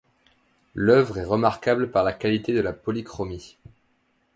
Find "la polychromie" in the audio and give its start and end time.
2.61-3.57